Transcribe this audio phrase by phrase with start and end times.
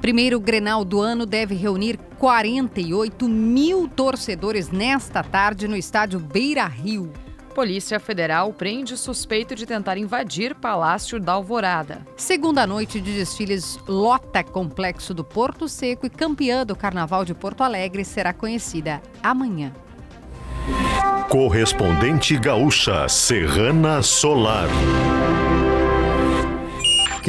[0.00, 7.12] Primeiro Grenal do ano deve reunir 48 mil torcedores nesta tarde no estádio Beira Rio.
[7.54, 12.06] Polícia Federal prende suspeito de tentar invadir Palácio da Alvorada.
[12.16, 17.62] Segunda noite de desfiles lota complexo do Porto Seco e campeã do Carnaval de Porto
[17.62, 19.70] Alegre será conhecida amanhã.
[21.28, 24.68] Correspondente gaúcha Serrana Solar.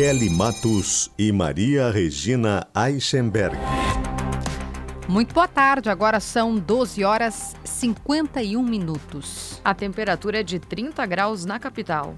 [0.02, 3.56] Kelly Matos e Maria Regina Eichenberg.
[5.08, 9.62] Muito boa tarde, agora são 12 horas 51 minutos.
[9.64, 12.16] A temperatura é de 30 graus na capital.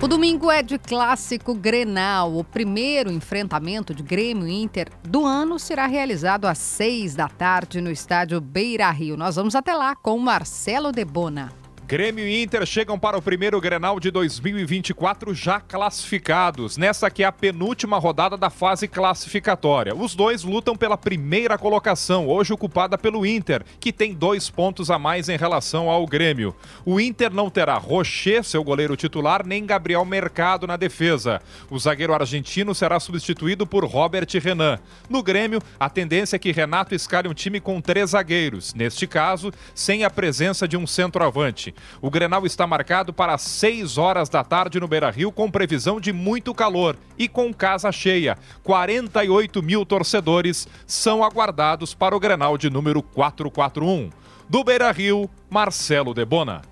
[0.00, 2.36] O domingo é de clássico Grenal.
[2.36, 7.90] O primeiro enfrentamento de Grêmio Inter do ano será realizado às 6 da tarde no
[7.90, 9.16] estádio Beira Rio.
[9.16, 11.59] Nós vamos até lá com Marcelo Debona.
[11.90, 16.76] Grêmio e Inter chegam para o primeiro Grenal de 2024 já classificados.
[16.76, 19.92] Nessa que é a penúltima rodada da fase classificatória.
[19.92, 25.00] Os dois lutam pela primeira colocação, hoje ocupada pelo Inter, que tem dois pontos a
[25.00, 26.54] mais em relação ao Grêmio.
[26.86, 31.42] O Inter não terá Rocher, seu goleiro titular, nem Gabriel Mercado na defesa.
[31.68, 34.78] O zagueiro argentino será substituído por Robert Renan.
[35.08, 39.52] No Grêmio, a tendência é que Renato escale um time com três zagueiros, neste caso,
[39.74, 41.74] sem a presença de um centroavante.
[42.00, 46.12] O Grenal está marcado para 6 horas da tarde no Beira Rio, com previsão de
[46.12, 48.38] muito calor e com casa cheia.
[48.62, 54.10] 48 mil torcedores são aguardados para o Grenal de número 441.
[54.48, 56.62] Do Beira Rio, Marcelo Debona.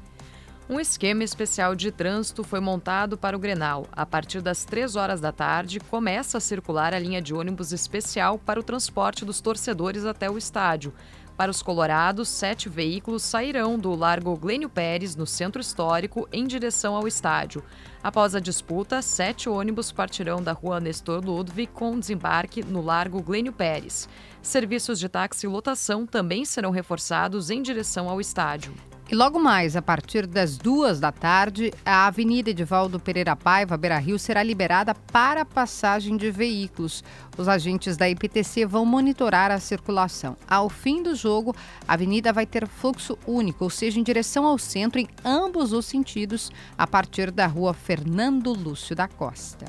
[0.71, 3.87] Um esquema especial de trânsito foi montado para o Grenal.
[3.91, 8.39] A partir das 3 horas da tarde, começa a circular a linha de ônibus especial
[8.39, 10.93] para o transporte dos torcedores até o estádio.
[11.39, 16.97] Para os colorados, sete veículos sairão do Largo Glênio Pérez, no centro histórico, em direção
[16.97, 17.63] ao estádio.
[18.03, 23.53] Após a disputa, sete ônibus partirão da rua Nestor Ludwig com desembarque no Largo Glênio
[23.53, 24.09] Pérez.
[24.43, 28.75] Serviços de táxi e lotação também serão reforçados em direção ao estádio.
[29.11, 33.97] E logo mais, a partir das duas da tarde, a Avenida Edivaldo Pereira Paiva, Beira
[33.97, 37.03] Rio, será liberada para passagem de veículos.
[37.39, 40.37] Os agentes da IPTC vão monitorar a circulação.
[40.47, 44.59] Ao fim do jogo, a avenida vai ter fluxo único, ou seja, em direção ao
[44.59, 49.65] centro, em ambos os sentidos, a partir da rua Fernando Lúcio da Costa.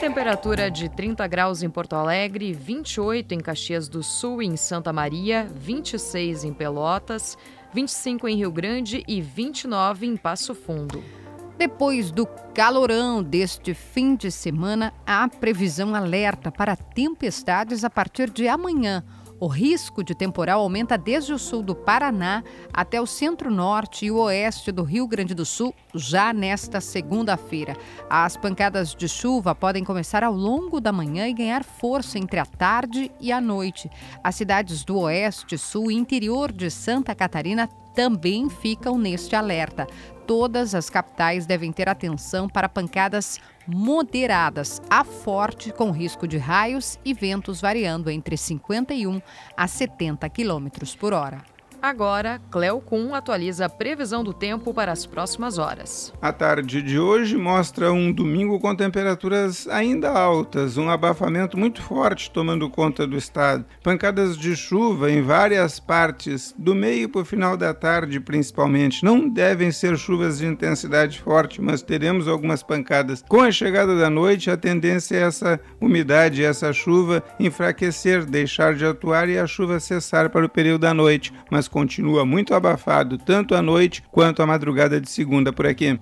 [0.00, 4.92] Temperatura de 30 graus em Porto Alegre, 28 em Caxias do Sul e em Santa
[4.92, 7.36] Maria, 26 em Pelotas,
[7.74, 11.02] 25 em Rio Grande e 29 em Passo Fundo.
[11.58, 18.46] Depois do calorão deste fim de semana, há previsão alerta para tempestades a partir de
[18.46, 19.04] amanhã.
[19.40, 24.16] O risco de temporal aumenta desde o sul do Paraná até o centro-norte e o
[24.16, 27.76] oeste do Rio Grande do Sul já nesta segunda-feira.
[28.10, 32.46] As pancadas de chuva podem começar ao longo da manhã e ganhar força entre a
[32.46, 33.88] tarde e a noite.
[34.24, 39.84] As cidades do oeste, sul e interior de Santa Catarina também ficam neste alerta.
[40.24, 46.96] Todas as capitais devem ter atenção para pancadas moderadas a forte, com risco de raios
[47.04, 49.20] e ventos variando entre 51
[49.56, 51.42] a 70 km por hora.
[51.80, 56.12] Agora, Cleo Kuhn atualiza a previsão do tempo para as próximas horas.
[56.20, 62.30] A tarde de hoje mostra um domingo com temperaturas ainda altas, um abafamento muito forte
[62.32, 63.64] tomando conta do estado.
[63.82, 69.04] Pancadas de chuva em várias partes, do meio para o final da tarde principalmente.
[69.04, 73.22] Não devem ser chuvas de intensidade forte, mas teremos algumas pancadas.
[73.28, 78.84] Com a chegada da noite, a tendência é essa umidade, essa chuva enfraquecer, deixar de
[78.84, 81.32] atuar e a chuva cessar para o período da noite.
[81.50, 85.98] Mas continua muito abafado tanto à noite quanto à madrugada de segunda por aqui.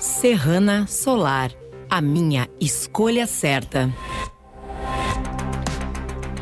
[0.00, 1.50] Serrana Solar,
[1.90, 3.92] a minha escolha certa.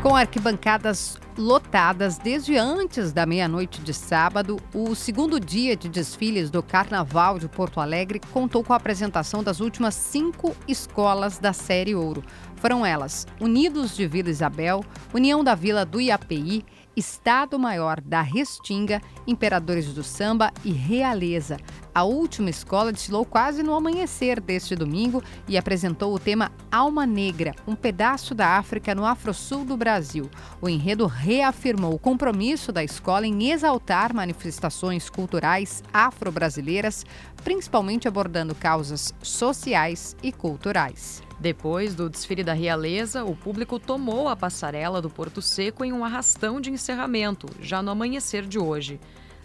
[0.01, 6.63] Com arquibancadas lotadas desde antes da meia-noite de sábado, o segundo dia de desfiles do
[6.63, 12.23] Carnaval de Porto Alegre contou com a apresentação das últimas cinco escolas da Série Ouro.
[12.55, 19.93] Foram elas Unidos de Vila Isabel, União da Vila do Iapi, Estado-Maior da Restinga, Imperadores
[19.93, 21.57] do Samba e Realeza.
[21.93, 27.55] A última escola desfilou quase no amanhecer deste domingo e apresentou o tema Alma Negra,
[27.65, 30.29] um pedaço da África no Afro-Sul do Brasil.
[30.61, 37.05] O enredo reafirmou o compromisso da escola em exaltar manifestações culturais afro-brasileiras,
[37.43, 41.23] principalmente abordando causas sociais e culturais.
[41.39, 46.03] Depois do desfile da Realeza, o público tomou a passarela do Porto Seco em um
[46.05, 48.99] arrastão de encerramento, já no amanhecer de hoje.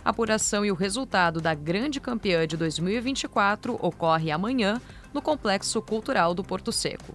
[0.04, 4.80] A apuração e o resultado da grande campeã de 2024 ocorre amanhã
[5.12, 7.14] no Complexo Cultural do Porto Seco.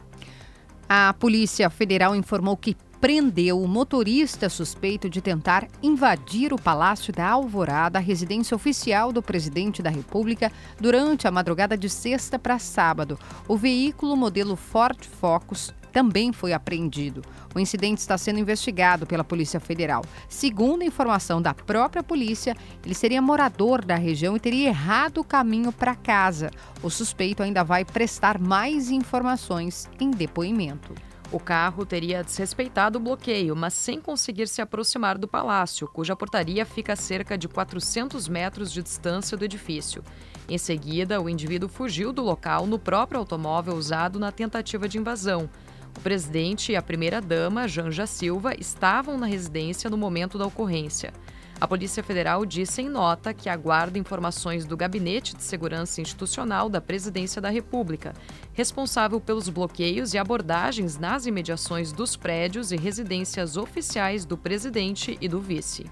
[0.88, 7.28] A Polícia Federal informou que prendeu o motorista suspeito de tentar invadir o Palácio da
[7.28, 13.20] Alvorada, a residência oficial do presidente da República, durante a madrugada de sexta para sábado.
[13.48, 17.22] O veículo modelo Ford Focus também foi apreendido.
[17.56, 20.04] O incidente está sendo investigado pela Polícia Federal.
[20.28, 22.54] Segundo a informação da própria polícia,
[22.84, 26.52] ele seria morador da região e teria errado o caminho para casa.
[26.84, 30.94] O suspeito ainda vai prestar mais informações em depoimento.
[31.32, 36.66] O carro teria desrespeitado o bloqueio, mas sem conseguir se aproximar do palácio, cuja portaria
[36.66, 40.04] fica a cerca de 400 metros de distância do edifício.
[40.48, 45.50] Em seguida, o indivíduo fugiu do local no próprio automóvel usado na tentativa de invasão.
[45.98, 51.14] O presidente e a primeira-dama, Janja Silva, estavam na residência no momento da ocorrência.
[51.60, 56.82] A Polícia Federal disse em nota que aguarda informações do Gabinete de Segurança Institucional da
[56.82, 58.14] Presidência da República,
[58.52, 65.30] responsável pelos bloqueios e abordagens nas imediações dos prédios e residências oficiais do presidente e
[65.30, 65.86] do vice.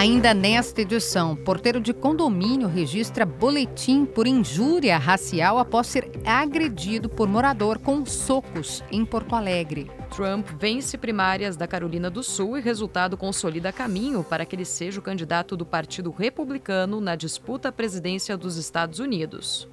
[0.00, 7.28] Ainda nesta edição, porteiro de condomínio registra boletim por injúria racial após ser agredido por
[7.28, 9.90] morador com socos em Porto Alegre.
[10.08, 14.98] Trump vence primárias da Carolina do Sul e resultado consolida caminho para que ele seja
[14.98, 19.68] o candidato do Partido Republicano na disputa à presidência dos Estados Unidos.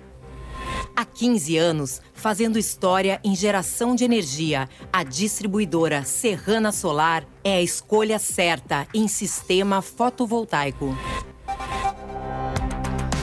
[1.00, 7.62] Há 15 anos, fazendo história em geração de energia, a distribuidora Serrana Solar é a
[7.62, 10.98] escolha certa em sistema fotovoltaico.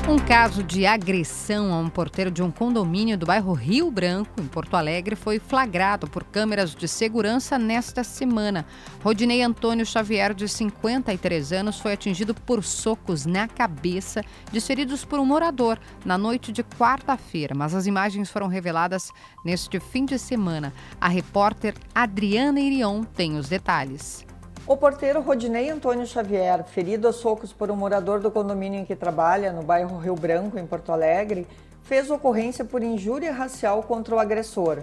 [0.06, 4.46] Um caso de agressão a um porteiro de um condomínio do bairro Rio Branco, em
[4.46, 8.66] Porto Alegre, foi flagrado por câmeras de segurança nesta semana.
[9.02, 14.22] Rodinei Antônio Xavier, de 53 anos, foi atingido por socos na cabeça,
[14.52, 17.54] desferidos por um morador, na noite de quarta-feira.
[17.54, 19.10] Mas as imagens foram reveladas
[19.42, 20.74] neste fim de semana.
[21.00, 24.26] A repórter Adriana Irion tem os detalhes.
[24.66, 28.96] O porteiro Rodinei Antônio Xavier, ferido a socos por um morador do condomínio em que
[28.96, 31.46] trabalha, no bairro Rio Branco, em Porto Alegre,
[31.82, 34.78] fez ocorrência por injúria racial contra o agressor.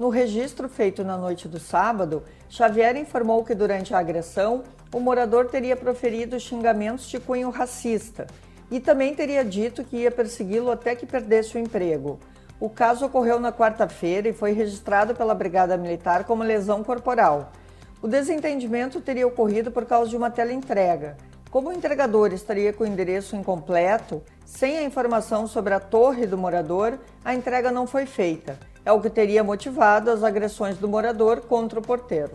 [0.00, 5.46] No registro feito na noite do sábado, Xavier informou que durante a agressão, o morador
[5.46, 8.26] teria proferido xingamentos de cunho racista
[8.68, 12.18] e também teria dito que ia persegui-lo até que perdesse o emprego.
[12.58, 17.52] O caso ocorreu na quarta-feira e foi registrado pela Brigada Militar como lesão corporal.
[18.02, 21.18] O desentendimento teria ocorrido por causa de uma teleentrega.
[21.50, 26.38] Como o entregador estaria com o endereço incompleto, sem a informação sobre a torre do
[26.38, 28.58] morador, a entrega não foi feita.
[28.86, 32.32] É o que teria motivado as agressões do morador contra o porteiro.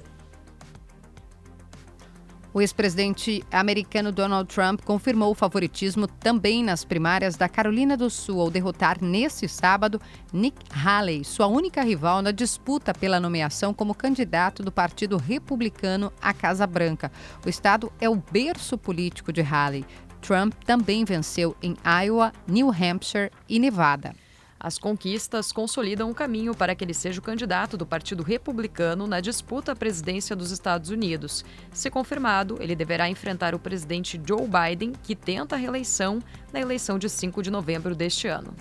[2.55, 8.39] O ex-presidente americano Donald Trump confirmou o favoritismo também nas primárias da Carolina do Sul
[8.39, 9.99] ao derrotar nesse sábado
[10.31, 16.33] Nick Haley, sua única rival na disputa pela nomeação como candidato do Partido Republicano à
[16.33, 17.11] Casa Branca.
[17.45, 19.83] O estado é o berço político de Haley.
[20.21, 21.75] Trump também venceu em
[22.05, 24.15] Iowa, New Hampshire e Nevada.
[24.59, 29.19] As conquistas consolidam o caminho para que ele seja o candidato do Partido Republicano na
[29.19, 31.43] disputa à presidência dos Estados Unidos.
[31.71, 36.19] Se confirmado, ele deverá enfrentar o presidente Joe Biden, que tenta a reeleição
[36.53, 38.55] na eleição de 5 de novembro deste ano.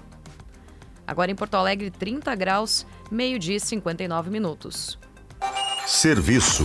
[1.06, 4.98] Agora em Porto Alegre, 30 graus, meio-dia e 59 minutos.
[5.86, 6.64] Serviço.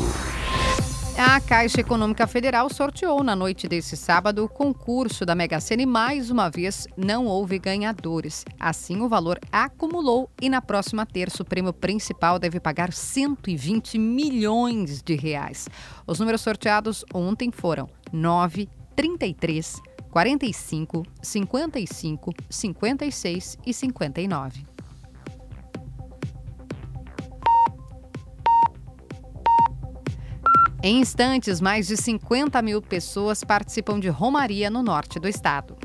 [1.21, 5.85] A Caixa Econômica Federal sorteou na noite desse sábado o concurso da Mega Sena e
[5.85, 8.45] mais uma vez não houve ganhadores.
[8.57, 15.01] Assim, o valor acumulou e na próxima terça o prêmio principal deve pagar 120 milhões
[15.01, 15.67] de reais.
[16.07, 24.78] Os números sorteados ontem foram 9, 33, 45, 55, 56 e 59.
[30.81, 35.75] Em instantes, mais de 50 mil pessoas participam de Romaria no norte do estado.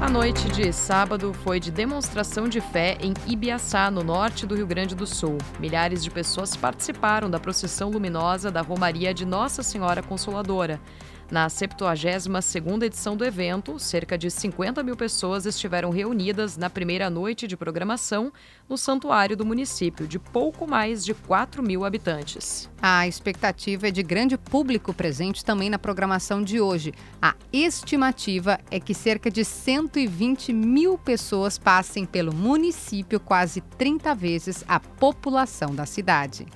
[0.00, 4.66] A noite de sábado foi de demonstração de fé em Ibiaçá, no norte do Rio
[4.66, 5.38] Grande do Sul.
[5.60, 10.80] Milhares de pessoas participaram da procissão luminosa da Romaria de Nossa Senhora Consoladora.
[11.30, 17.46] Na 72ª edição do evento, cerca de 50 mil pessoas estiveram reunidas na primeira noite
[17.46, 18.32] de programação
[18.66, 22.70] no santuário do município, de pouco mais de 4 mil habitantes.
[22.80, 26.94] A expectativa é de grande público presente também na programação de hoje.
[27.20, 34.64] A estimativa é que cerca de 120 mil pessoas passem pelo município, quase 30 vezes
[34.66, 36.46] a população da cidade.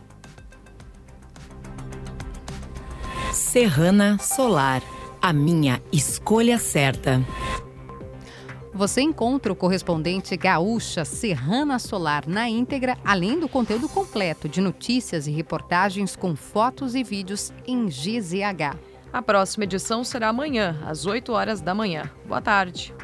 [3.53, 4.83] Serrana Solar,
[5.21, 7.23] a minha escolha certa.
[8.73, 15.27] Você encontra o correspondente Gaúcha Serrana Solar na íntegra, além do conteúdo completo de notícias
[15.27, 18.75] e reportagens com fotos e vídeos em GZH.
[19.13, 22.11] A próxima edição será amanhã, às 8 horas da manhã.
[22.27, 22.95] Boa tarde.